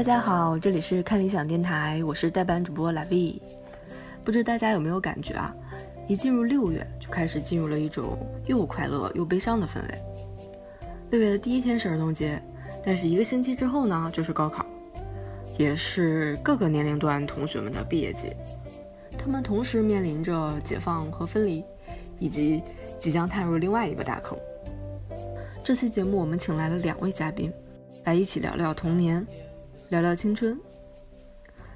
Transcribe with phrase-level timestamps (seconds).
[0.00, 3.38] 大家好，这里是看理想电台，我是代班主播 La V。
[4.24, 5.54] 不知大家有没有感觉啊？
[6.08, 8.16] 一进入六月，就开始进入了一种
[8.46, 9.98] 又快乐又悲伤的氛围。
[11.10, 12.40] 六月的第一天是儿童节，
[12.82, 14.64] 但是一个星期之后呢，就是高考，
[15.58, 18.34] 也是各个年龄段同学们的毕业季。
[19.18, 21.62] 他们同时面临着解放和分离，
[22.18, 22.62] 以及
[22.98, 24.38] 即将踏入另外一个大坑。
[25.62, 27.52] 这期节目我们请来了两位嘉宾，
[28.04, 29.26] 来一起聊聊童年。
[29.90, 30.56] 聊聊青春。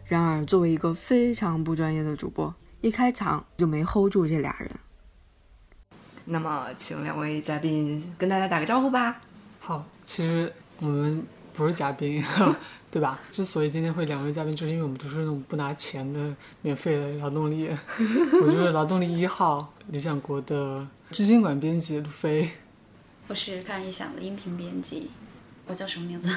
[0.05, 4.71] 然而，作为一个非常不专业的主播，一开场就没 hold 住这俩人。
[6.27, 9.21] 那么，请两位嘉宾跟大家打个招呼吧。
[9.59, 12.23] 好，其实我们不是嘉宾，
[12.89, 13.19] 对吧？
[13.33, 17.69] 之所以今天会两位嘉宾，就是因为我们都是那种不拿钱的免费的劳动力。
[17.99, 22.49] 我就是劳动力一号，理想国的知经馆编辑路飞。
[23.27, 25.11] 我是看理想的音频编辑，
[25.67, 26.29] 我叫什么名字？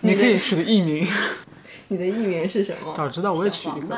[0.00, 1.06] 你可以取个艺名。
[1.88, 2.92] 你的艺名是什么？
[2.94, 3.96] 早知道我也取一个。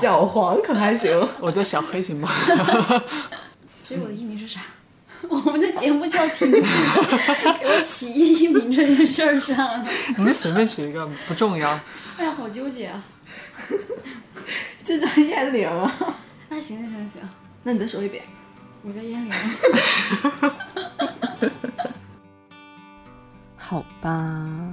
[0.00, 1.28] 小黄可还行？
[1.40, 2.28] 我叫小黑，行吗？
[3.82, 4.60] 所以我的艺名是啥？
[5.28, 9.84] 我们的节目叫停止，给我起艺名这件事儿上。
[10.16, 11.68] 你就随便取一个，不重要。
[12.16, 13.02] 哎呀，好纠结啊！
[14.84, 16.16] 这叫燕玲啊。
[16.48, 17.20] 那行行行行，
[17.64, 18.22] 那你再说一遍。
[18.82, 19.32] 我叫燕玲。
[23.68, 24.72] 好吧，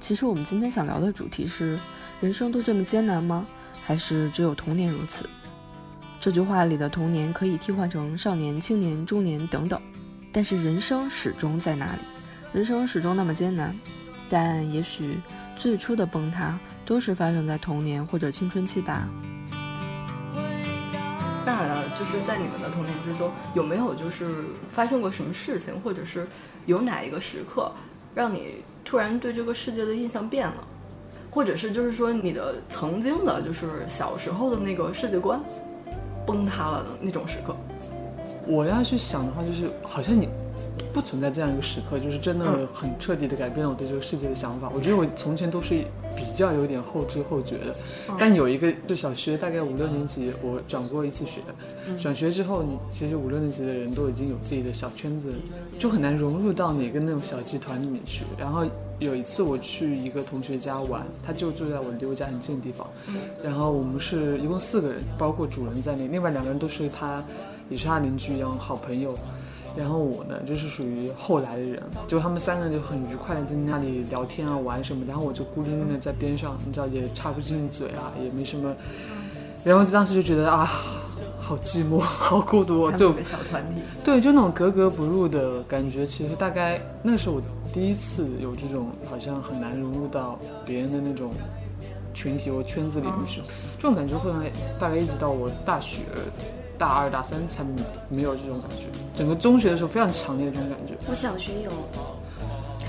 [0.00, 1.78] 其实我们今天想聊的主题是：
[2.20, 3.46] 人生都这么艰难吗？
[3.80, 5.30] 还是只有童年如此？
[6.18, 9.80] 这句话里的童年可以替换成少年、青年、中年等等，
[10.32, 12.00] 但是人生始终在那里，
[12.52, 13.72] 人生始终那么艰难。
[14.28, 15.20] 但也许
[15.56, 19.08] 最初的崩塌都是发生在童年或者青春期吧。
[21.46, 26.26] 那就是在你们的童年之中，有没有就是发生过什么事情，或者是
[26.66, 27.70] 有哪一个时刻？
[28.18, 30.66] 让你突然对这个世界的印象变了，
[31.30, 35.40] 或者是就是说你的曾经的，就是小时候的那个世界观
[36.26, 37.54] 崩塌了的那种时刻。
[38.44, 40.28] 我要去想的话，就是好像你。
[40.92, 44.70] 不存在这样一个时刻，就是真的很彻底的改变了我对这个世界的想法。
[44.74, 45.84] 我觉得我从前都是
[46.16, 47.74] 比较有点后知后觉的，
[48.18, 51.40] 但有一个就小学大概五六年级，我转过一次学。
[52.00, 55.32] 转学之后，你其实五六年级的人都已经有自己的小圈子，
[55.78, 58.24] 就很难融入到哪个那种小集团里面去。
[58.38, 58.64] 然后
[58.98, 62.86] 有一次我去一个同学家玩，他就住在我离我家很近的地方。
[63.42, 67.24] 然后我们是一共四个人，包括主人在内，另外两个人都是他，
[67.68, 69.16] 也是他邻居一样好朋友。
[69.78, 78.74] 然后我呢，就是属于后来的人，就他们三个就很愉快的在那里聊天啊、玩什么，然后我就孤零零的在边上，你知道也插不进嘴啊，也没什么，
[79.62, 80.68] 然后当时就觉得啊，
[81.40, 86.04] 好寂寞，好孤独，就小团体，对，就那种格格不入的感觉。
[86.04, 87.40] 其实大概那是我
[87.72, 91.30] 第一次有这种好像很难融入到别人的那种
[92.12, 93.40] 群体或圈子里面去，
[93.78, 94.32] 这种感觉会
[94.80, 96.00] 大概一直到我大学。
[96.78, 97.64] 大二大三才
[98.08, 100.94] 没有这种感觉，整个中学的时候非常强烈的这种感觉。
[101.08, 101.70] 我小学有，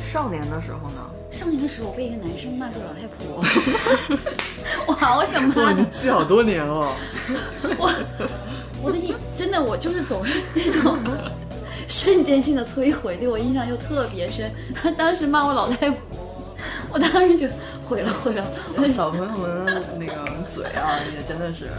[0.03, 1.01] 少年的时候呢？
[1.31, 3.43] 少年的时候我被一个男生骂过老太婆，
[4.87, 5.63] 我好想骂。
[5.63, 6.91] 哇，你记好多年哦。
[7.77, 7.91] 我
[8.81, 10.97] 我的印真的我就是总是这种
[11.87, 14.51] 瞬间性的摧毁，对我印象就特别深。
[14.73, 15.99] 他当时骂我老太婆，
[16.91, 17.53] 我当时觉得
[17.87, 18.45] 毁了毁了。
[18.89, 21.69] 小朋友们那个嘴啊，也真的是。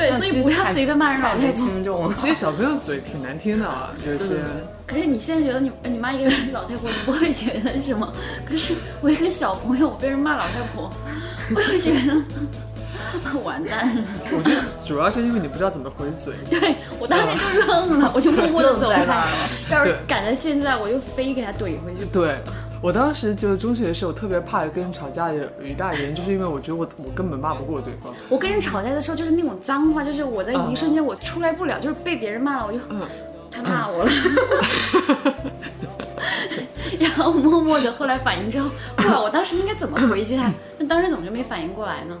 [0.00, 2.12] 对，所以不要随便骂人老太婆。
[2.14, 4.36] 其实小朋友嘴挺难听的啊， 有些。
[4.86, 8.10] 可是你现在觉得你你骂一个人老太婆，你不会觉得什么？
[8.48, 10.90] 可是我一个小朋友，我被人骂老太婆，
[11.54, 14.02] 我就觉得完蛋了。
[14.32, 16.32] 我觉得主要是因为你不知道怎么回嘴。
[16.48, 19.24] 对我当时就愣了，我就默默的走开了。
[19.70, 22.06] 要是赶在现在，我就非给他怼回去。
[22.10, 22.34] 对。
[22.82, 28.12] 我当时就是中学的时候，特别怕跟人吵架的有一大原因，就是因为我觉得我我根本骂不过对方。
[28.28, 32.78] 我跟人吵架的时候，就是那种脏话，就是我在一瞬间我出来不了，就是被别人骂了，我就
[33.50, 34.10] 他骂我了，
[36.98, 38.70] 然后默默的后来反应之后，
[39.08, 40.50] 哇，我当时应该怎么回击他？
[40.78, 42.16] 那当时怎么就没反应过来呢？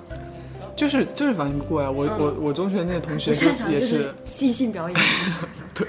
[0.80, 3.30] 就是就是反应不过来，我我我中学那些同学
[3.68, 4.98] 也是即兴表演，
[5.74, 5.86] 对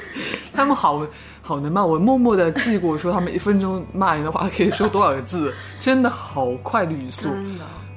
[0.54, 1.06] 他们好。
[1.44, 7.28] 好能骂我，默默的记过，说他们一分钟骂人的话可以说多少个字，真的好快的语速，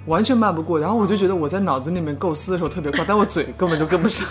[0.06, 0.80] 完全骂不过。
[0.80, 4.26] 然后我就觉得我在脑子里面构思的时候特别快，但我嘴根本就跟不上，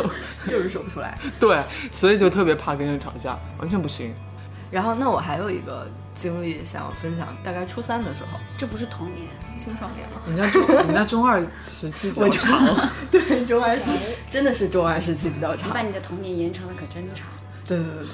[0.46, 1.18] 就是说不出来。
[1.40, 1.60] 对，
[1.90, 4.14] 所以就特别怕跟人吵架，完全不行。
[4.70, 5.86] 然后那我还有一个
[6.18, 10.20] 经历想分享，大概初三的时候，这不是童年， 青少年吗？
[10.26, 12.76] 人家中人家中二时期比较长，
[13.08, 13.90] 对，中二时期
[14.28, 15.68] 真的是中二时期比较长。
[15.68, 17.26] 你把你的童年延长的可真长。
[17.64, 18.06] 对对对。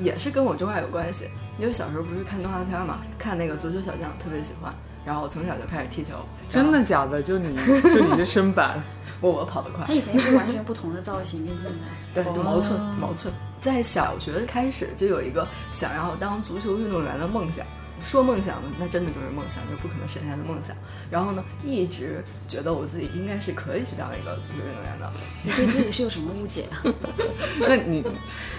[0.00, 1.28] 也是跟我中二有关系，
[1.58, 4.74] 因为小时候不是看动画片嘛，看那个足球小将特别喜欢，
[5.04, 6.14] 然后从小就开始踢球。
[6.48, 7.22] 真的假的？
[7.22, 8.82] 就你就你这身板，
[9.20, 9.92] 我我跑得快他。
[9.92, 12.22] 以前是完全不同的造型，跟现在。
[12.22, 13.30] 对，就毛寸毛寸。
[13.60, 17.66] 在小学开始就有一个想要当足球运动员的梦想。
[18.02, 20.74] 说梦想，那真的就是梦想，就不可能实现的梦想。
[21.10, 25.12] 然后呢，一直觉得我自己应该是可以去当一个足球运动员的。
[25.44, 26.80] 你对自己是有什么误解啊？
[27.60, 28.02] 那你，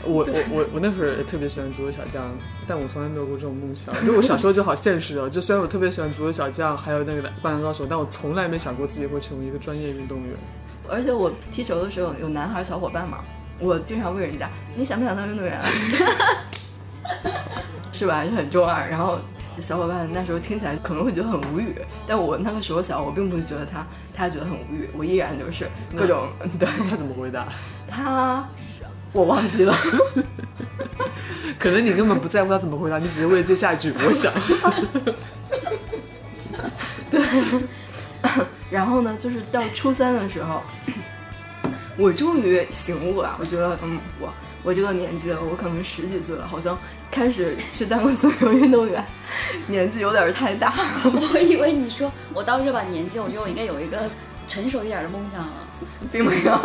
[0.03, 2.37] 我我我我那会儿也特别喜欢足球小将，
[2.67, 3.95] 但我从来没有过这种梦想。
[4.05, 10.37] 就我小时候就好现实哦，就虽然我特别喜欢足球小将，还有那个灌篮高手，但我从来没想过自己会成为一个专业运动员。
[10.87, 13.23] 而且我踢球的时候有男孩小伙伴嘛，
[13.61, 15.65] 我经常问人家你想不想当运动员啊？
[17.93, 18.25] 是吧？
[18.25, 18.89] 就很中二。
[18.89, 19.19] 然后
[19.59, 21.75] 小伙伴那时候听起来可能会觉得很无语，
[22.07, 23.85] 但我那个时候小，我并不会觉得他
[24.15, 26.27] 他觉得很无语，我依然就是各种
[26.57, 27.47] 对他怎么回答？
[27.87, 28.43] 他
[29.13, 29.75] 我忘记了，
[31.59, 34.33] 可能你根本不在乎他怎么回答，你只是为了接下一句我想。
[37.11, 37.21] 对
[38.71, 40.63] 然后呢，就是到初三的时候，
[42.01, 43.37] 我终于醒悟了。
[43.39, 44.33] 我觉得，嗯，我
[44.63, 46.77] 我这个年纪了，我可能十几岁了，好像
[47.11, 49.03] 开始去当个足球运动员，
[49.67, 50.83] 年纪有点太大了。
[51.33, 54.09] 我以为你说我到这把年纪，我觉得我应该有一个
[54.47, 55.53] 成熟一点的梦想了。
[56.11, 56.59] 并没有，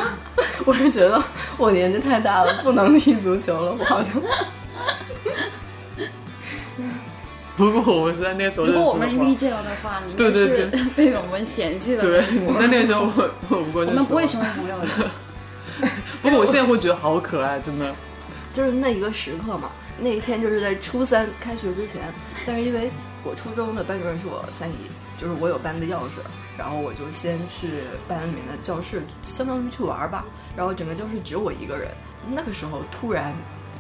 [0.65, 1.23] 我是觉得
[1.56, 3.77] 我年纪太大了，不能踢足球了。
[3.79, 4.15] 我好像，
[7.56, 12.03] 不过我是在那时候如认识的话果我们遇见了的话，你应对该是对被我们嫌弃了。
[12.03, 15.11] 对，你在那个时候我我不过我们不会成为朋友的。
[16.22, 17.94] 不过我现在会觉得好可爱，真的。
[18.52, 22.02] 就是那一个时刻嘛，那一天就是在初三开学之前，
[22.46, 22.90] 但是因为
[23.22, 24.74] 我初中的班主任是我三姨，
[25.16, 26.20] 就是我有班的钥匙，
[26.56, 27.68] 然后我就先去
[28.08, 30.24] 班里面的教室，相当于去玩儿吧，
[30.56, 31.88] 然后整个教室只有我一个人，
[32.30, 33.34] 那个时候突然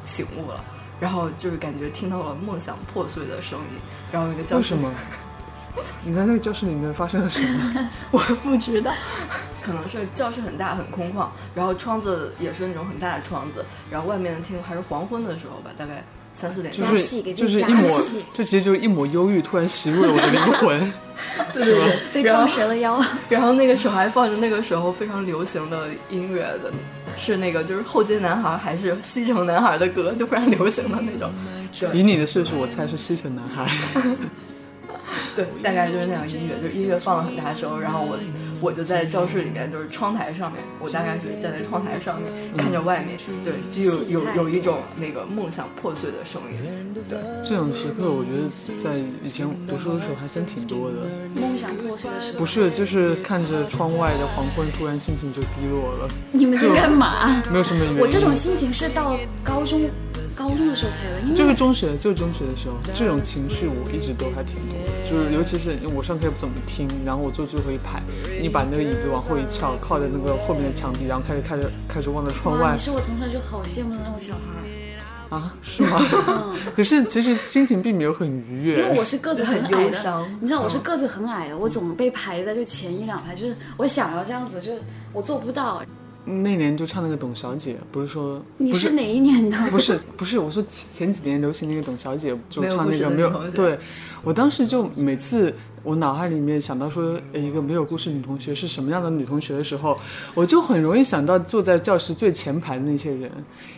[0.04, 0.62] 醒悟了。
[0.98, 3.80] 然后就是感觉听到了梦想破碎的声音，
[4.10, 4.94] 然后那个教室为什么？
[6.04, 7.90] 你在那个教室里面发生了什么？
[8.10, 8.92] 我不知道，
[9.62, 20.92] 可能是教室很大很空旷，然后窗子也是那种很大的窗子，然后外面的天还是黄昏的时候吧，大概三四点就是就是一抹戏，这其实就是一抹忧郁突然袭入了我的灵魂。
[21.52, 23.02] 对对对，被撞折了腰。
[23.28, 26.70] 然后那个时候还放着那个时候非常流行的音乐的，
[27.16, 31.32] 是那个就是后街男孩还是西城男孩的歌，就非常流行的那种。
[31.94, 33.66] 以你的岁数，我猜是西城男孩。
[35.36, 38.18] 对，大概就是那样音乐，就是音乐放了很大声，然后我
[38.60, 46.94] 我就在教室里面，就是窗台上面，我大概是站在窗台上面看着外面，对，就有有有一种那个梦想破碎的声音。
[47.08, 48.48] 对这种时刻，我觉得
[48.82, 50.96] 在以前读书的时候还真挺多的。
[51.34, 57.42] 梦想破碎的时候，不是，就是看着窗外的黄昏，突然心情就低落了，你们在干嘛？
[57.52, 58.00] 没有什么原因。
[58.00, 59.82] 我这种心情是到高中，
[60.36, 64.92] 高中的时候才有的，因为就是中学，就是中学的时候，这种情绪我一直都还挺多的。
[65.08, 68.02] 就是尤其是我上课也不怎么听，然后我坐最后一排，
[68.42, 74.40] 你把那个椅子往后一翘，靠在那个后面的墙壁，然后开始开始开始望着窗，外你是我从小就好羡慕的那种小孩，
[75.36, 76.02] 啊，是吗？
[76.74, 85.82] 可是其实心情并没有很愉悦，因为我是个子很 很矮的你知道我是个子很矮的，我总被排在就前一两排，就是我想要这样子，就是我做不到。
[86.26, 89.56] 那年就唱那个董小姐，不是说不你是哪一年的？
[89.70, 93.78] 不是不是，我说前前几年流行那个董小姐，就唱那个没有对，
[94.24, 95.54] 我当时就每次
[95.86, 99.96] 我脑海里面想到说呃一个没有故事女同学是什么样的女同学的时候，
[100.34, 103.30] 我就很容易想到坐在教室最前排的那些人，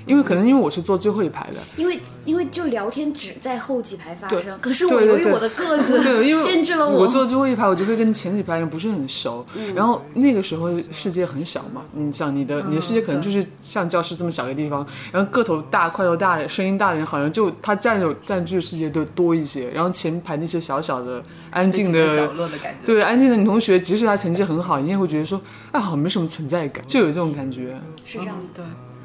[0.07, 6.03] 因为可能因为我是坐最后一排的，因为因为就聊天只在后几排发生，可是我由于我的个子
[6.47, 9.45] 限制了我我坐最后一排，我就会跟前几排人不是很熟。
[9.55, 19.69] 嗯然后那个时候世界很小嘛，你想你的你的世界可能就是像教室这么小的地方，然后个头大、块头大、声音大的人，好像就他占有占据的世界就多一些。
[19.71, 22.33] 然后前排那些小小的、安静在角。
[22.33, 22.87] 落的感觉。
[22.87, 25.41] 对安静的女同学，即使她成绩很好，你也会觉得说，
[25.73, 27.77] 啊，好像没什么存在感，就有这种感觉。
[28.05, 28.65] 是这样的。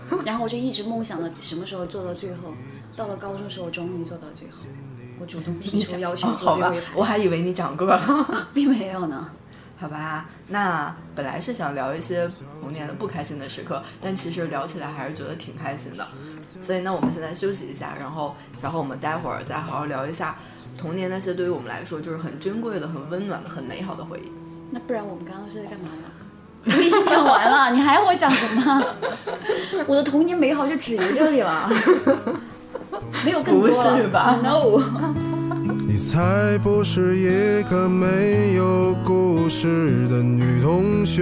[0.09, 2.53] 对， 然后我就一直梦想着什么时候做到最后，
[2.95, 4.65] 到了高中的时候，我终于做到了最后。
[5.19, 8.27] 我主动提出要求哦好吧坐最后一排，，我还以为你长个了。
[8.53, 9.29] 并没有呢。
[9.83, 12.25] 好吧，那本来是想聊一些
[12.61, 16.07] 童年的不开心的时刻，但其实聊起来还是觉得挺开心的。
[16.61, 20.37] 所以呢，我们现在休息一下，然后，然后我们待会儿再好好聊一下
[20.77, 24.31] 童年那些对于我们来说就是很珍贵的、很温暖的、很美好的回忆。
[24.71, 26.07] 那不然我们刚刚是在干嘛呢？
[26.77, 28.85] 我已经讲完了，你还要我讲什么？
[29.85, 31.69] 我的童年美好就止于这里了，
[33.25, 35.32] 没有更多是吧？No。
[35.93, 41.21] 你才不是一个没有故事的女同学，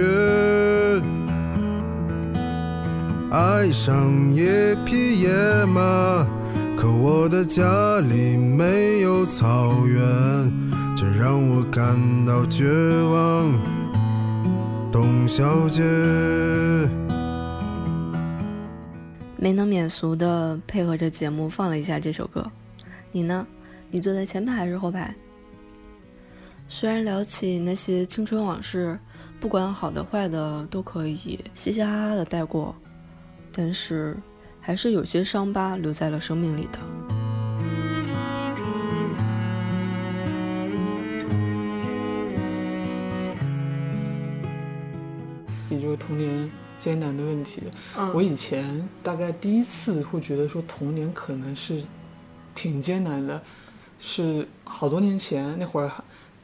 [3.30, 4.46] 爱上一
[4.86, 5.28] 匹野
[5.66, 6.26] 马，
[6.74, 10.00] 可我的家里没有草原，
[10.96, 12.64] 这让我感到绝
[13.12, 13.52] 望。
[14.90, 15.82] 董小姐，
[19.36, 22.42] 没能免俗的配合着节目放了一下这首歌。
[23.10, 23.46] 你呢？
[23.94, 25.14] 你坐在前排还是后排？
[26.66, 28.98] 虽然聊起那些青春往事，
[29.38, 32.74] 不管好的坏的都可以嘻嘻哈哈的带过，
[33.52, 34.16] 但是
[34.58, 36.78] 还是有些伤疤留在了生命里的。
[45.68, 47.60] 你这个童年艰难的问题，
[47.98, 51.82] 嗯我以前大概第一次会觉得说童年可能是
[52.54, 53.42] 挺艰难的，
[54.04, 55.88] 是好多年前那会儿，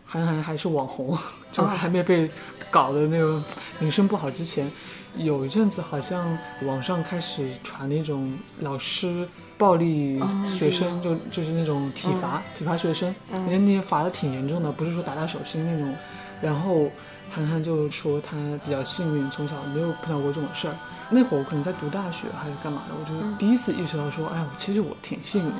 [0.07, 1.19] 韩寒还是网红，
[1.51, 2.31] 就是还没被
[2.71, 3.43] 搞的那个
[3.81, 4.71] 名声不好之前，
[5.17, 15.93] 有一阵子好像网上开始传那种老师暴力学生，就就是那种体罚、体罚学生，人家那些罚的挺严重的，不是说打打手心那种，
[16.41, 16.89] 然后。
[17.31, 20.75] 韩寒就说他比较幸运，从小没有碰到过这种事儿。
[21.11, 25.57] 那会儿我可能在读大学还是干嘛的，我就第一次意识到说，哎，我其实我挺幸运的，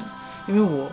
[0.47, 0.91] 因为我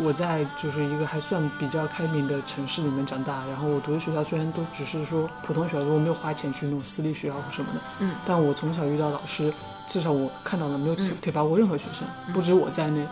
[0.00, 9.52] 我在就是一个还算比较开明的城市里面长大，然后我读的学校虽然都只是说普通学校，我没有花钱去那种私立学校或什么的，嗯，但我从小遇到老师，
[9.86, 13.06] 至少我看到了没有体体罚过任何学生，不止我在内，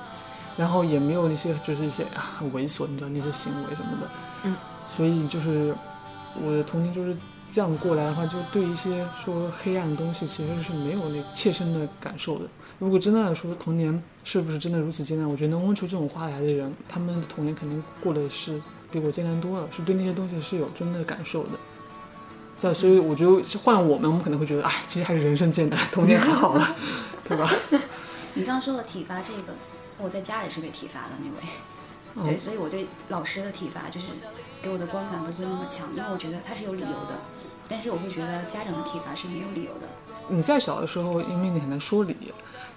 [0.56, 4.08] 然后也没有那些就是一些啊很猥琐，你知道那些行为什么的，
[4.44, 4.56] 嗯，
[4.96, 5.74] 所以就是。
[6.44, 7.16] 我的童年就是
[7.50, 12.44] 这样过来的话，就对一些说黑暗的东西其实是没有那切身的感受的。
[12.78, 21.50] 如果真的来说童年是不是真的如此艰难，我觉得能问出这种话来的人，他们的童年肯定过得是比我艰难多了，是对那些东西是有真的感受的。
[22.60, 26.76] 对，所以我觉得换我们，我们可能会觉得，哎，其实还是人生艰难，童年还好了，
[27.26, 27.50] 对吧？
[28.34, 29.54] 你刚刚说的体罚这个，
[29.98, 32.28] 我在家里是被体罚的那位。
[32.28, 34.06] 对，嗯所以我对老师的体罚就是
[34.62, 37.16] 给我的观感不会那么强，因为我觉得他是有理由的，
[37.68, 39.88] 但是我会觉得家长的体罚是没有理由的。
[40.28, 42.16] 你在小的时候，因为你很难说理，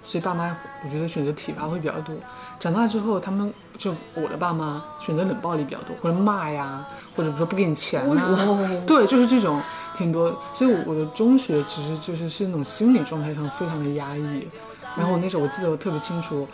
[0.03, 2.15] 所以爸妈我觉得选择体罚会比较多。
[2.59, 9.61] 长大之后，他们就我的爸妈选择冷暴力比较多，或者骂呀，或者比如说不给你钱啊，对，就是这种
[9.97, 10.35] 挺多。
[10.53, 14.47] 所以我的中学其实就是是那种心理状态上非常的压抑。
[14.97, 16.47] 然后我那时候我记得我特别清楚。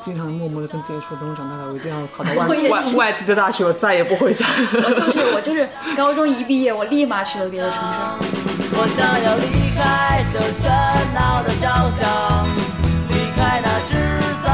[0.00, 4.46] 经常默默的跟自己说，等我长大了，我一定要考到外外外地的大学，我再也不回家。
[4.72, 8.57] 我就是我就是高中一毕业，我立马去了别的城市。
[8.80, 10.70] 我想要离开这喧
[11.12, 12.46] 闹的小巷，
[13.08, 14.46] 离开那制造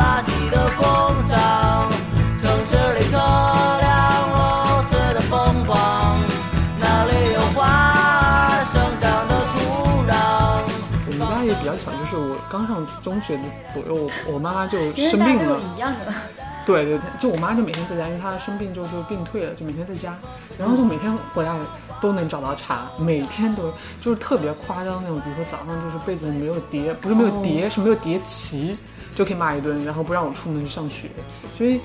[0.00, 0.80] 垃圾的工
[1.28, 1.92] 厂，
[2.40, 4.34] 城市里车辆如
[4.88, 6.18] 此的疯狂，
[6.80, 10.64] 哪里有花儿生长的土壤？
[11.04, 13.42] 我们家也比较巧，就是我刚上中学的
[13.74, 15.60] 左右，我我妈妈就生病了。
[15.76, 16.06] 一样的，
[16.64, 20.14] 对对对，就我妈就每天在家，因为她生病之后就病退了，就每天在家，
[20.58, 21.52] 然后就每天回来
[22.00, 28.76] 都能找到茬，每天都就是特别夸张那种，比如说早上就是被子没有叠，不是没有叠，是没有叠齐，
[29.14, 31.10] 就可以骂一顿，然后不让我出门去上学，
[31.56, 31.80] 所以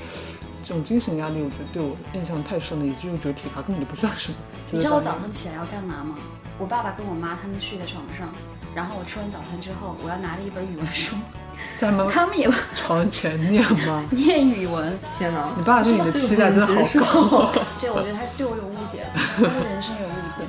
[0.64, 4.38] 这种精神压力，我觉得对我印象太深了，以至于我觉得体罚根本就不算什么。
[4.72, 6.16] 你知道我早上起来要干嘛吗？
[6.58, 8.30] 我爸爸跟我妈他们睡在床上，
[8.74, 11.16] 然后我吃完早餐之后，我要拿着一本语文书，
[11.78, 14.04] 在他们 他们也 床前念吗？
[14.12, 14.98] 念语文。
[15.18, 15.46] 天哪！
[15.58, 17.52] 你爸对你的期待真的好高。
[17.82, 20.44] 对，我觉得他对我有误解，他对人生有误解。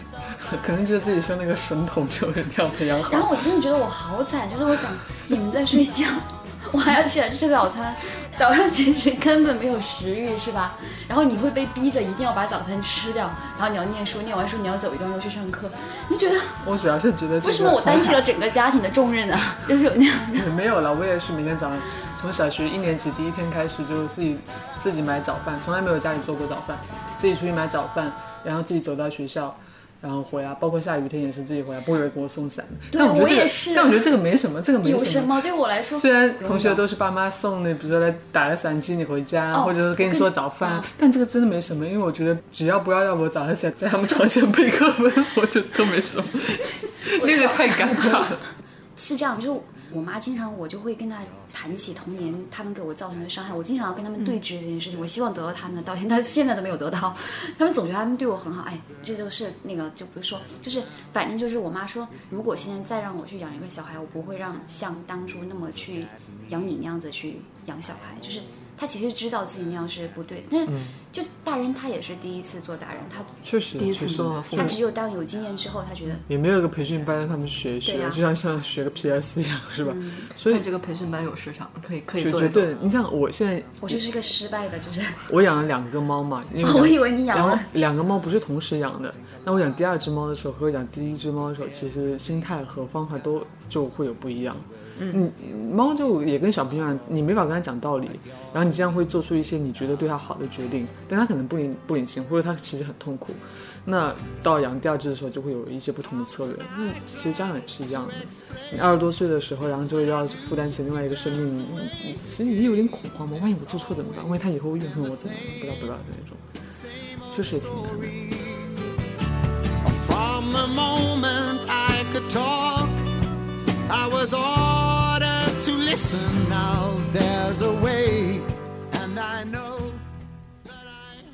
[0.62, 3.10] 可能觉得自己生了个神童，就一定要培养好。
[3.10, 4.90] 然后我真的觉得我好惨，就是我想
[5.26, 6.04] 你们在睡觉，
[6.72, 7.94] 我还要起来吃早餐，
[8.36, 10.76] 早上其实根本没有食欲，是吧？
[11.06, 15.70] 然后你会被逼着一定要把早餐吃掉，然后你要念书，念完书你要走一段路去上课，
[16.08, 19.56] 你觉得我主要是觉得、为什么我担起了 整个家庭的重任啊？
[19.68, 20.50] 就是有那样的。
[20.50, 21.78] 没有了，我也是每天早上
[22.16, 24.38] 从小学一年级第一天开始就自己
[24.80, 26.78] 自己买早饭，从来没有家里做过早饭，
[27.18, 28.10] 自己出去买早饭，
[28.42, 29.54] 然后自己走到学校。
[30.02, 32.64] 然后回来，包括下雨天也是自己回来，不会有人给我送伞。
[32.90, 35.98] 对但我觉得也是但我觉得这个没什么，这个没有什什么对我来说？
[35.98, 46.24] 虽然同学都是爸妈送的，比如说来打个伞接你回家，哦或者是给你做早饭，但这个真的没什么，因为我觉得只要不要让我早上起来在他们床前背课文， 我觉得都没什么。
[47.24, 48.38] 那个太尴尬了。
[48.96, 49.60] 是这样，就是
[49.92, 51.20] 我妈经常我就会跟她
[51.52, 57.14] 谈起童年他们给我造成的伤害，我经常要跟他们对峙这件事情，我希望得到他们的道歉，但是 现在都没有得到。
[57.58, 60.82] 他们总觉得他们对我很好，哎，这就是那个就不是说，就是
[61.12, 66.04] 反正就是我妈说，如果现在再让我去养一个小孩，我不会让像当初那么去
[66.48, 68.40] 养你那样子去养小孩，就是
[68.76, 70.66] 他其实知道自己那样是不对的，但
[71.12, 79.92] 就大人他也是第一次做大人，他确实第一次做父母，他只有当有经验之后，他觉得也没有一个培训班让他们学一学，就像像学个 PS 一样，是吧？
[79.94, 80.12] 嗯。
[80.34, 82.62] 所以这个培训班有市场，可以可以做一做。
[82.62, 85.00] 对，你像我现在我就是一个失败的，就是。
[85.30, 89.14] 我养了两个猫嘛，因为 我以为你养了，两个猫不是同时养的，
[89.44, 94.56] 那我养第二只猫的时候和养第一只猫的时候，其实心态和方法都就会有不一样。
[94.98, 95.32] 嗯，
[95.72, 98.08] 猫就也跟小朋友一样，你没法跟它讲道理，
[98.52, 103.32] 然后你这样会做出一些你觉得对它好的决定，但它可能不领不领情，或者它其实很痛苦。
[103.84, 106.54] 那到养第二只的时候，就会有一些不同的策略。
[106.78, 108.14] 那其实家长也是一样的，
[108.72, 111.66] 你二十多岁的时候，然后就要负担起另外一个生命，你
[112.04, 114.28] 你其实也有点恐慌嘛，万一我做错怎么办？
[114.28, 115.42] 万一他以后怨恨我怎么办？
[115.58, 116.36] 不知道不知道的那种，
[117.34, 118.41] 确实也挺难的。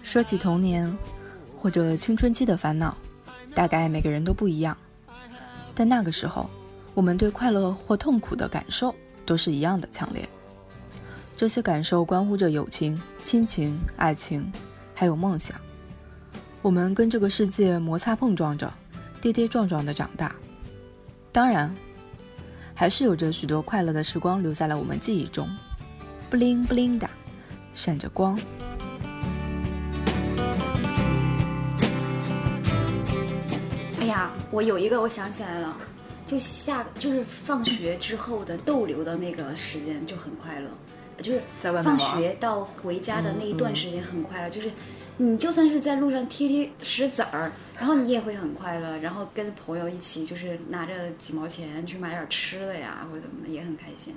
[0.03, 0.93] 说起童年
[1.57, 2.97] 或者青春期的烦恼，
[3.55, 4.77] 大概每个人都不一样。
[5.75, 6.49] 但那个时候，
[6.95, 8.95] 我们对快乐或痛苦的感受
[9.25, 10.29] 都是一样的强烈。
[11.37, 14.51] 这些感受关乎着友情、亲情、爱情，
[14.95, 15.57] 还有梦想。
[16.63, 18.73] 我们跟这个世界摩擦碰撞着，
[19.21, 20.35] 跌跌撞撞的长大。
[21.31, 21.73] 当然，
[22.79, 25.51] 还是有着许多快乐的时光留在了我们记忆中，
[26.31, 27.11] 布灵布灵的，
[27.75, 28.39] 闪着光。
[33.99, 35.77] 哎呀，我有一个，我想起来了，
[36.25, 40.71] 就下就是放学之后的逗留的那个时间就很快乐，
[41.21, 44.71] 就是放在外面玩学到回家的那一段时间很快乐，就是
[45.21, 54.15] 你就算是在路上踢踢石子儿，然后你也会很快乐，然后跟朋友一起就是拿着几毛钱去买点吃的呀，或者怎么的也很开心。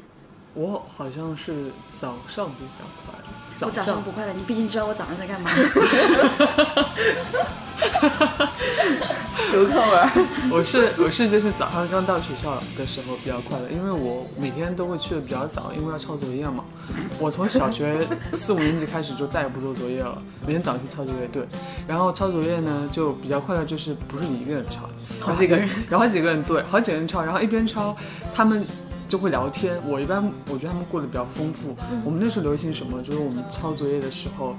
[0.53, 5.49] 我好像是早上比较快乐，我早上不快乐，你毕竟知道我早上在干嘛。
[9.51, 16.63] 读课文， 我是我是就是早上刚到学校的时候比较快乐，因为我每天都会去的比较早，因为要抄作业嘛。
[17.19, 17.99] 我从小学
[18.31, 21.27] 四五年级开始就再也不做作业了，每天早上去抄作业。
[21.27, 21.43] 对，
[21.85, 27.93] 然后抄作业呢就比较快乐，就是不是你一个人抄，好几个人，然后好几个人对，好几个人抄，然后一边抄，
[28.33, 28.65] 他们
[29.11, 29.75] 就会聊天。
[29.85, 31.75] 我一般我觉得他们过得比较丰富。
[32.05, 33.01] 我们那时候流行什么？
[33.01, 34.55] 就是我们抄作业的时候，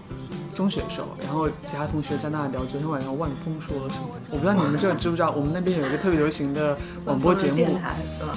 [0.54, 4.02] 中学的时候，然后其他同学在那聊昨天晚上万峰说了什么。
[4.30, 7.78] 我不知道你们这知不知道，我们那边有一个特别流行的广播节目？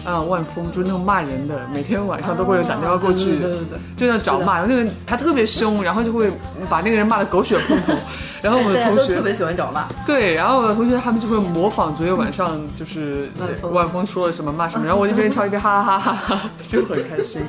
[0.05, 6.31] 啊，万峰就是那种骂人的，每天晚上都会有人打电话过去，对对对对就要找骂，然后那个人他特别凶，然后就会
[6.69, 7.93] 把那个人骂的狗血喷头，
[8.41, 9.85] 然后我的同学特别喜欢找骂。
[10.05, 17.41] 对，然后我的同学他们就会模仿昨天晚上就是 万峰万峰说了什么骂什么，然后我一边抄一边哈哈哈哈哈，就很开心。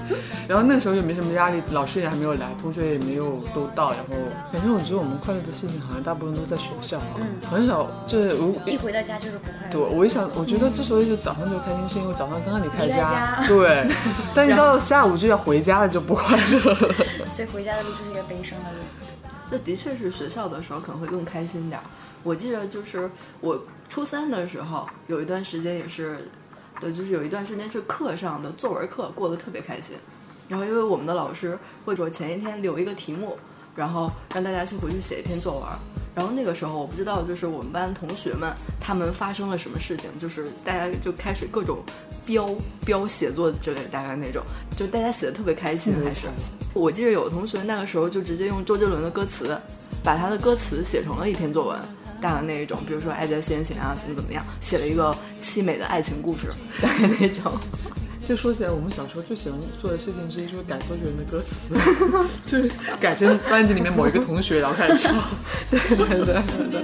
[0.48, 4.14] 然后那个时候也没什么压力，老师也还没有来，同学也没有都到，然后
[4.50, 9.70] 反正我觉得我们快乐的事情好像大部分都在学校，嗯很少就是我一回到家就是不快乐。
[9.70, 13.86] 对，我一想，我觉得之所以是早上就开心，是因为早上刚刚离开家对，
[14.34, 16.94] 但是到下午就要回家了，就不快乐了。
[17.30, 18.78] 所以回家的路就是一个悲伤的路。
[19.50, 21.84] 那的确是学校的时候可能会更开心点儿。
[22.22, 23.08] 我记得就是
[23.40, 26.18] 我初三的时候，有一段时间也是，
[26.80, 29.96] 对，就是有一段时间是课上的作文课过得特别开心。
[30.48, 33.36] 然后因为我们的老师会说前一天留一个题目，
[33.74, 35.64] 然后让大家去回去写一篇作文。
[36.14, 41.78] 然后那个时候我不知道，就是我们班同学们他们发生了什么事情，就是大家就开始各种
[42.24, 42.48] 标
[42.84, 44.42] 标写作之类的，大概那种，
[44.76, 46.26] 就大家写的特别开心，还是。
[46.72, 49.58] 我记得有同学那个时候就直接用周杰伦的歌词，
[50.02, 51.80] 把他的歌词写成了一篇作文，
[52.26, 56.48] 大概那一种，比如说爱在先前啊，怎么怎么样，写了一个凄美的爱情故事，
[56.82, 57.52] 大概那种。
[58.26, 61.76] 就说起来，我们小时候最喜欢做的事情之一就是改周杰伦的歌词，
[62.44, 65.14] 就是改成班级里面某一个同学，然后开始唱。
[65.70, 66.34] 对对对对
[66.72, 66.82] 对。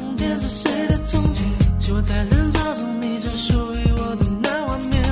[0.00, 1.40] 梦见是谁的憧憬，
[1.80, 5.02] 希望才能找出你只属于我的那画面。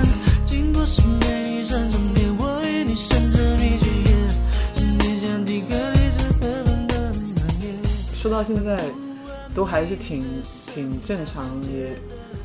[0.46, 4.30] 经过十年一场转变，我与你生着你去演，
[4.76, 7.74] 是你像第个离子纷纷的那夜。
[8.14, 8.78] 说到现在，
[9.54, 10.24] 都还是挺
[10.66, 11.98] 挺正常，也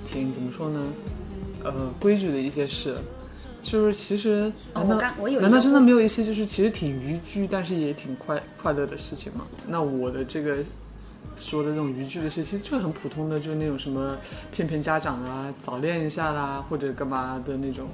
[0.09, 0.81] 挺怎么说呢？
[1.63, 2.95] 呃，规矩的一些事。
[3.59, 5.01] 就是其实，哦难道、
[5.41, 9.45] 难道真的没有一些就是其实挺逾矩，但是也挺快快乐的事情吗？
[9.67, 10.57] 那我的这个
[11.37, 14.15] 说的这种逾矩的事，其实就是很普通的，就是那种什么
[14.51, 17.89] 骗骗家长啊，早恋一下啦，或者干嘛的那种。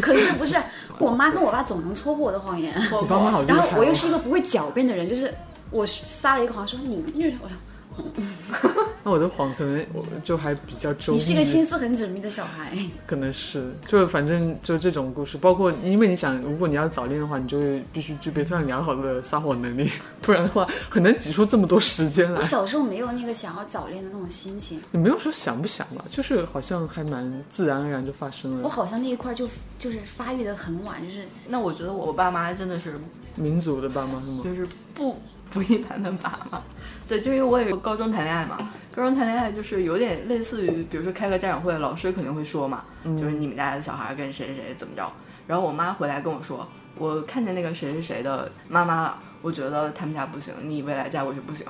[0.00, 0.54] 可是不是，
[1.00, 2.80] 我妈跟我爸总能戳破我的谎言。
[2.92, 3.58] 我爸妈好厉害、哦！
[3.58, 5.34] 然后我又是一个不会狡辩的人，就是
[5.70, 7.56] 我撒了一个谎说你，因为我说
[9.02, 11.18] 那我的谎可能我就还比较周密。
[11.18, 12.76] 你是一个心思很缜密的小孩。
[13.06, 22.44] 可能是，就是反正就这种故事，包括因为你想，如果你要早恋的话，你就会必须具备非常良好的撒谎能力， 不然的话很难挤出这么多时间来我。
[22.44, 28.60] 小时候没有那个想要早恋的那种心情，你没有说想不想吧，就是好像还蛮自然而然就发生了。
[28.64, 33.00] 我好像那一块就就是发育的很晚，就是那我觉得我爸妈真的是
[33.36, 34.40] 民族的爸妈是吗？
[34.44, 35.16] 就是不
[35.50, 36.62] 不一般的爸妈。
[37.06, 38.56] 对，就因为我也有高中谈恋爱嘛，
[38.94, 42.84] 高中谈恋爱就是有点类似于，比如说开个家长会，老师肯定会说嘛，
[43.16, 45.10] 就是你们家的小孩跟谁谁谁怎么着。
[45.46, 51.66] 然后我妈回来跟我说，我看见那个谁谁谁的妈妈了，我觉得他们家不行，你未来嫁过去不行。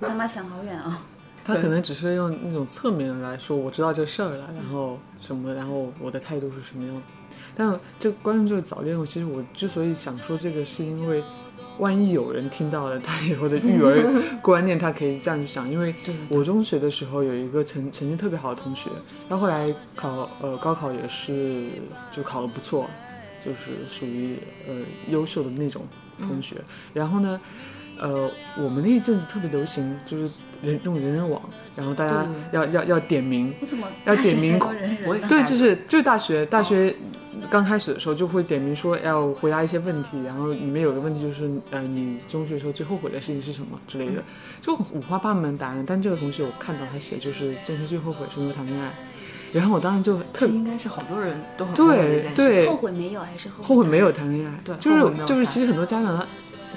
[0.00, 1.02] 妈妈想好远啊。
[1.44, 7.02] 他可能只是用那种侧面来说，我知道这事儿了，然后什么，然后我的态度是什么样的。
[7.54, 11.22] 但这关于这个早恋，我其实我之所以想说这个，是因为
[11.78, 14.02] 万一有人听到了他以后的育儿
[14.42, 15.70] 观念，他可以这样去想。
[15.70, 15.94] 因为
[16.28, 18.90] 我中学的时候有一个成成绩特别好的同学，
[19.28, 21.68] 他后来考呃高考也是
[22.10, 22.88] 就考得不错，
[23.44, 24.74] 就是属于呃
[25.08, 25.82] 优秀的那种
[26.20, 26.56] 同学。
[26.92, 27.40] 然后呢，
[27.98, 31.40] 呃，我们那一阵子特别流行，就是人用人人网，
[31.76, 34.58] 然后大家要要要点名，为什么要点名？
[35.28, 36.94] 对，就是就是大学大学
[37.48, 44.22] 刚开始的时候就会点名说要回答一些问题，然后里面有个问题就是呃你中学时候最后悔的事情是什么之类的，
[44.60, 45.84] 就五花八门答案。
[45.86, 48.92] 但这个同学我看到他写就是中学最后悔是因为谈恋爱，
[49.52, 56.26] 然后我当时就特这应该是好多人都很后悔的一件事对后悔没有还是后后悔没有谈恋爱，对就是就是其实很多家长他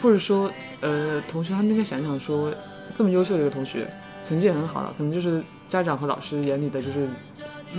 [0.02, 2.54] 或者说呃同学他们应该想想说
[2.96, 3.88] 这么优秀的一个同学，
[4.24, 7.08] 成绩也很好了，可能就是家长和老师眼里的就是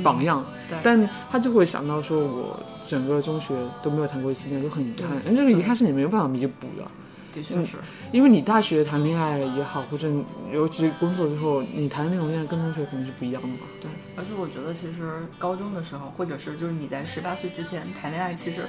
[0.03, 6.85] 榜样，对但他就会想到说我整个中学都没有谈过一次恋爱，就很遗憾，但这个遗憾是你没有办法弥补的。
[7.33, 7.79] 的确是。
[8.13, 10.07] 因为你大学谈恋爱也好，或者
[10.53, 13.61] 尤其工作之后，你谈的那种恋爱跟中学肯定是不一样的嘛。
[13.81, 18.61] 对，而且我觉得其实高中的时候，或者是就是你在十八岁之前谈恋爱，其实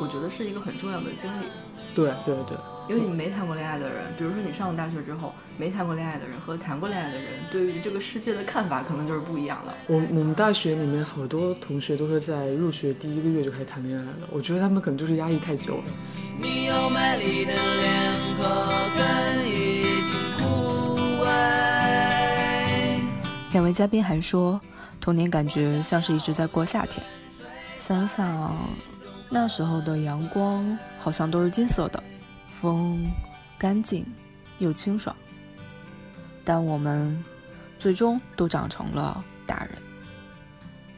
[0.00, 1.46] 我觉得是一个很重要的经历。
[1.96, 2.56] 对对对，
[2.92, 9.72] 因为你没谈过恋爱的人，比如说你上了大学之后没谈过恋爱的人和谈过恋爱的人，对于这个世界的看法可能就是不一样的。
[9.86, 15.84] 我我们大学里面好多同学都是在入学第一个月就开始谈恋爱了，我觉得他们可能就是压抑太久了。
[16.38, 21.28] 你有美丽的脸和根已经枯萎。
[23.52, 24.60] 两位嘉宾还说，
[25.00, 27.02] 童年感觉像是一直在过夏天。
[27.78, 28.54] 想想
[29.30, 32.02] 那时候的阳光，好像都是金色的，
[32.62, 33.10] 风
[33.58, 34.06] 干净
[34.58, 35.14] 又清爽。
[36.44, 37.22] 但我们
[37.80, 39.72] 最终都长成了大人，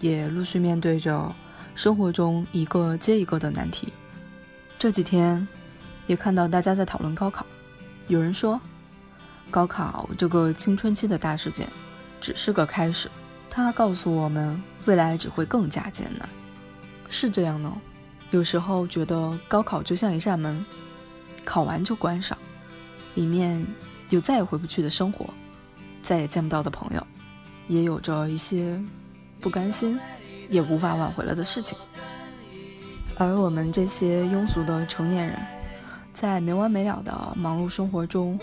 [0.01, 1.35] 也陆续面对着
[1.75, 3.89] 生活中一个接一个的难题。
[4.79, 5.49] 这几天
[6.07, 7.47] 也看到大家在讨论高考，
[8.09, 8.61] 有人说，
[9.51, 11.67] 高考这个青春期的大事件
[12.21, 13.11] 只是个开始，
[13.49, 16.29] 它告诉我们未来只会更加艰难。
[17.09, 17.73] 是这样呢？
[18.31, 20.65] 有时候觉得高考就像一扇门，
[21.45, 22.37] 考完就关上，
[23.15, 23.65] 里面
[24.11, 25.29] 有再也回不去的生活，
[26.03, 27.07] 再也见不到的朋友，
[27.69, 28.81] 也有着一些
[29.41, 29.99] 不甘心，
[30.49, 31.77] 也无法挽回了的事情。
[33.17, 35.39] 而我们这些庸俗的成年人，
[36.13, 38.39] 在没完没了的忙碌生活中，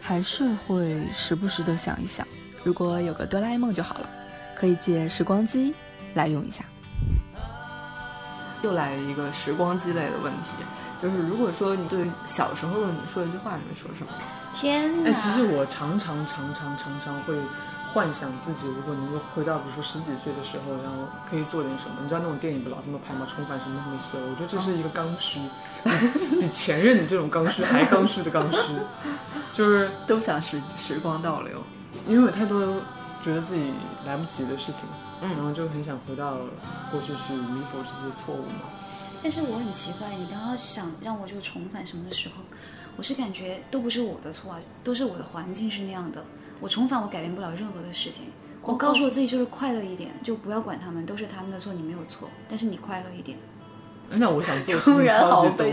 [0.00, 2.26] 还是会时不时的想一想，
[2.62, 4.08] 如果有个哆啦 A 梦就好了，
[4.54, 5.74] 可以借时光机
[6.14, 6.64] 来用一下。
[8.66, 10.56] 又来一个时光积累的问题，
[10.98, 14.10] 就是如果说你对小时候的你说一句话，你会说什么？
[14.52, 15.10] 天哪！
[15.10, 17.36] 哎，其实我常常常常常常会
[17.94, 21.96] 幻想自己，如果能够回到比如说十几岁的时候，然后可以做点什么。
[22.02, 23.24] 你知道那种电影不老这么拍吗？
[23.32, 24.20] 重返什么什么岁？
[24.20, 25.38] 我觉得这是一个刚需，
[25.84, 28.58] 比 比前任的这种刚需还刚需的刚需，
[29.52, 31.62] 就是都想时时光倒流。
[32.08, 32.60] 因为有太多
[33.22, 33.72] 觉得自己
[34.04, 34.88] 来不及的事情，
[35.20, 36.36] 嗯然后就很想回到
[36.90, 38.70] 过去去弥补这些错误嘛。
[39.22, 42.42] 但是我很奇怪，你刚刚想让我就重返什么的时候，
[42.96, 46.22] 我是感觉都不是我的错啊，都是我的环境是那样的。
[46.60, 48.26] 我重返，我改变不了任何的事情。
[48.62, 53.38] 我告诉我自己就是快乐一点，就不要管他们，都是他们的错，你没有错，但是你快乐一点。
[54.10, 55.66] 那我想做的事情超级多，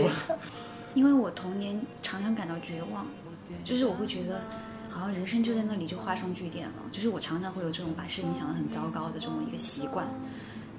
[0.94, 3.06] 因为我童年常常感到绝望，
[3.64, 4.42] 就是我会觉得
[5.04, 10.06] 好像人生就在那里就画上句点了，就是我常常会有这种把事情想得很糟糕的这种一个习惯，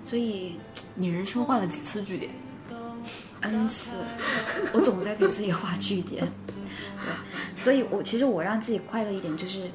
[0.01, 0.55] 所以
[0.95, 2.31] 你人生换了几次句点？
[3.41, 3.97] N 次，
[4.73, 6.27] 我总在给自己画句点。
[6.47, 9.69] 对，所以我其实我让自己快乐一点，就是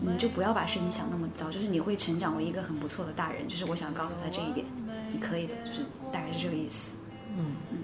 [0.00, 4.64] 你就不要把事情想那么糟，就是你会成长为一个很不错的大人，就是我想告诉他这一点，
[5.10, 5.80] 你可以的，就是
[6.12, 6.92] 大概是这个意思。
[7.36, 7.78] 嗯嗯，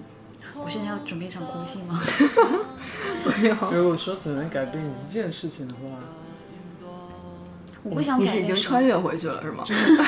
[0.63, 2.01] 我现在要准备一场哭戏吗？
[3.41, 3.55] 没有。
[3.71, 5.79] 如果说只能改变一件事情的话，
[7.83, 9.63] 我不想你是已经穿越回去了是吗？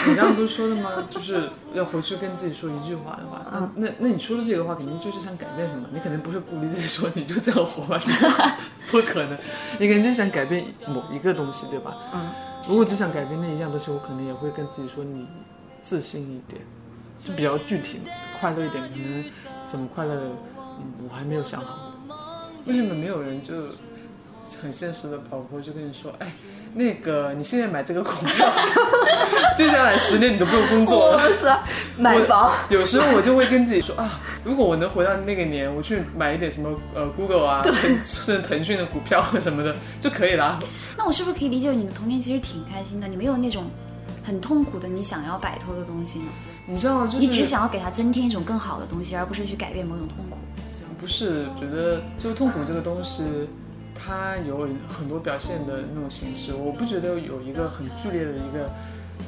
[0.08, 0.89] 你刚刚不是说的吗？
[1.12, 5.88] 就是要回去跟自己说一句话的话，那那那你说的这个话，肯定就是想改变什么？
[5.93, 8.02] 你肯定不是鼓励自己说你就这样活吧，
[8.89, 9.38] 不可能，
[9.80, 11.95] 你肯定就想改变某一个东西，对吧？
[12.13, 12.30] 嗯。
[12.67, 15.26] 如果只想改变那一样东西，我可能也会跟自己说你
[15.82, 16.62] 自信一点，
[17.17, 18.00] 就比较具体，
[18.41, 18.84] 快乐一点。
[18.84, 19.23] 可能
[19.67, 20.13] 怎么快乐，
[20.80, 21.93] 嗯，我还没有想好。
[22.65, 23.53] 为什么没有人就
[24.62, 26.32] 很现实的跑过去跟你说，哎，
[26.73, 28.49] 那个你现在买这个股票，
[29.58, 31.21] 接下来十年你都不用工作了。
[31.41, 31.60] 塞，
[31.97, 32.51] 买房。
[32.69, 40.58] 有时候我就会跟自己说啊，如果我能回到那个年，我去买一点什么呃 Google 啊，腾甚至腾讯的股票什么的就可以了。
[40.97, 43.08] 那我是不是可以理解你的童年其实挺开心的？
[43.08, 43.69] 你没有那种
[44.23, 46.25] 很痛苦的你想要摆脱的东西呢？
[46.67, 50.38] 你知道，就是你只想要给他增添一种更好的东西，而不是去改变某种痛苦。
[50.99, 53.23] 不是觉得就是痛苦这个东西，
[53.95, 56.53] 它有很多表现的那种形式。
[56.53, 58.69] 我不觉得有一个很剧烈的一个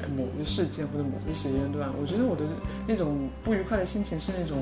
[0.02, 1.88] 呃某个事件或者某个时间段。
[2.00, 2.42] 我觉得我的
[2.86, 4.58] 那种不愉快的心情是那种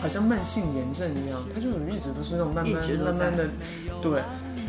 [0.00, 3.48] 好像慢性炎症一样，它就是一直都是那种慢慢慢慢的，
[4.00, 4.22] 对。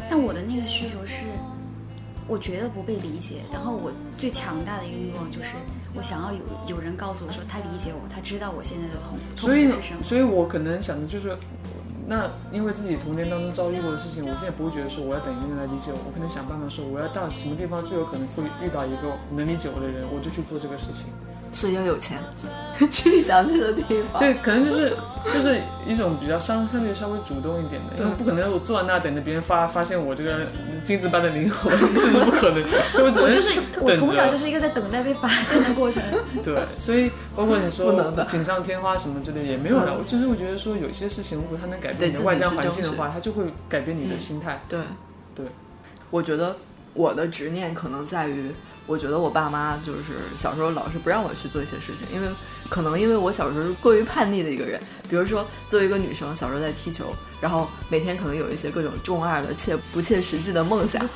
[0.10, 1.26] 但我的那个需求是，
[2.28, 5.56] 我觉得不被理解，然后我最强大的一个欲望就是，
[5.96, 10.04] 我想要有有人告诉我说他理解我，他知道我现在的痛痛所以苦是什么。
[10.04, 11.38] 所以我可能想的就是，
[12.08, 21.14] 那因为自己童年当中遭遇过的事情，我现在不会觉得说我要等一个人来理解我，我可能想办法说我要到什么地方最有可能会遇到一个能理解我的人，我就去做这个事情。
[21.56, 22.18] 所以要有钱，
[22.92, 24.20] 去想去的地方。
[24.20, 24.94] 对，可能就是
[25.34, 30.40] 就是一种比较相相对稍微主动一点的，因为不可能我坐在那等着别人发发现我这个
[30.84, 32.62] 金子般的灵魂，是 不是不可能？
[33.00, 36.04] 我就是我从小就是一个在等待被发现的过程。
[36.44, 39.96] 对，所以包括你说的锦上添花什么之类的也没有了。
[39.98, 44.60] 我只是会觉得说，有些事情如果它能改变你的外在环境的话，它就会改变你的心态。
[44.68, 44.82] 对
[45.34, 45.46] 对，
[46.10, 46.58] 我觉得
[46.94, 48.52] 我的执念可能在于，
[48.88, 52.28] 我觉得我爸妈就是小时候老是不让我去做一些事情，因为
[52.70, 61.08] 可能因为我小时候是过于叛逆的一个人，比如说作为一个女生，小时候在踢球，然后每天可能有一些各种中二的切不切实际的梦想，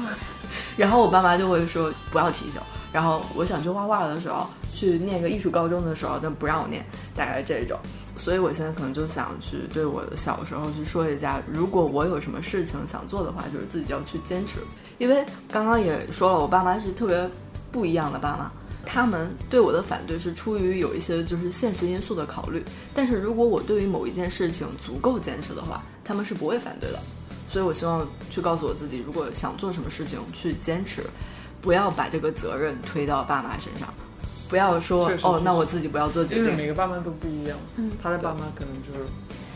[0.76, 2.60] 然后我爸妈就会说不要踢球。
[2.90, 7.78] 然后我想去画画的时候，去念个艺术高中的时候，但不让我念，大概这种。
[8.16, 14.60] 所以我现在可能就想去对我的小时候去说一下，如果我有什么事情想做的话，就是自己要去坚持。
[14.98, 17.30] 因为刚刚也说了，我爸妈是特别
[17.72, 18.50] 不一样的爸妈，
[18.84, 22.62] 他们对我的反对是出于有一些就是现实因素的考虑。
[22.92, 26.98] 但是如果我对于某一件事情足够坚持的话，他们是不会反对的。
[27.50, 31.02] 所以我希望去告诉我自己，如果想做什么事情，去坚持，
[31.62, 33.88] 不要把这个责任推到爸妈身上，
[34.50, 36.54] 不要说哦那我自己不要做决定。
[36.56, 39.06] 每个爸妈都不一样，嗯，他的爸妈可能就是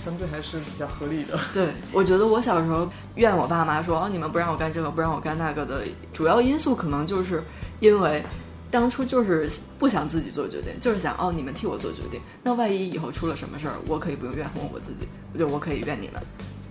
[0.05, 1.39] 相对还是比较合理的。
[1.53, 7.43] 对，我觉得我小时候怨我爸妈说哦，你们不让我干这个，不让我干那个的主要因素，可能就是
[7.81, 8.23] 因为
[8.71, 12.21] 当初就是不想自己做决定，就是想哦，你们替我做决定。
[12.43, 15.07] 那万一以后出了什么事儿，我可以不用怨恨我自己，
[15.39, 16.21] 就我可以怨你们，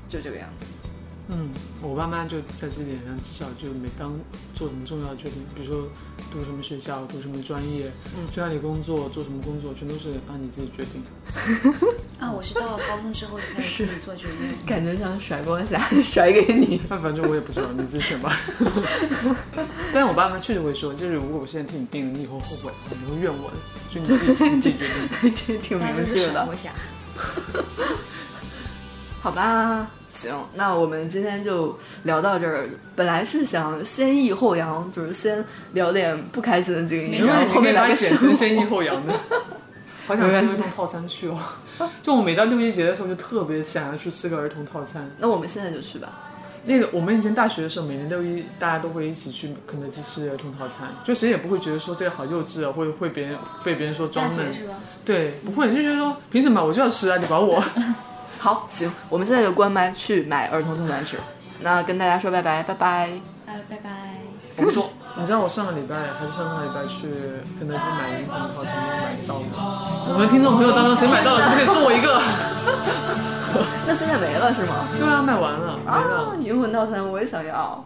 [0.10, 0.66] 就这个样子。
[1.34, 1.50] 嗯，
[1.82, 4.12] 我爸妈就在这点上，至少就每当
[4.54, 5.88] 做什么重要的决定，比如说
[6.30, 11.02] 读什么学校、读什么专业，嗯去哪里工作、做什么工作，全都是按你自己决定。
[12.22, 14.66] 啊，我是到了高中之后就开始自己做决定。
[14.68, 16.80] 感觉像甩锅侠 甩给你。
[16.88, 18.38] 那反正我也不知道，你自己选吧。
[19.92, 23.58] 但是我爸妈确实会说，就是如果我现在替你定了，你以后后悔，你会怨我的，
[23.90, 25.34] 所以你自己你 自己决定。
[25.34, 26.56] 这挺明智的甩锅。
[26.56, 26.70] 侠。
[29.20, 32.70] 好吧，行，那我们今天就聊到这儿。
[32.96, 39.20] 本来是想先抑后扬，就是先聊点不开心的经历，因为然后后面你可以把它来个生活剪成先抑后扬的。
[40.06, 41.38] 好想吃那种套餐去哦！
[42.04, 45.10] 就我每到六一节的时候，就特别想要去吃个儿童套餐。
[45.20, 46.28] 那我们现在就去吧。
[46.64, 54.46] 那个我们以前大学的时候，每年六一大家都会一起去肯德基吃儿童套餐，就谁也不会觉得说这个好幼稚啊，或者会别人被别人说装嫩？
[55.04, 57.18] 对，不会，就觉得说凭什么我就要吃啊？
[57.18, 57.64] 你管我？
[58.38, 61.18] 好，行，我们现在就关麦去买儿童套餐吃。
[61.62, 63.10] 那跟大家说拜拜，拜拜。
[63.48, 63.90] 呃，拜拜。
[64.58, 67.08] 我们说，你知道我上个礼拜还是上上个礼拜去
[67.60, 69.82] 肯德基买灵魂套餐没有买到吗？
[70.10, 72.20] 我们听众朋友当中谁买到了，可不可以送我一个？
[73.86, 74.86] 那现在没了是吗？
[74.98, 76.32] 对啊，卖完了，没了。
[76.32, 77.84] 啊，灵魂套餐我也想要。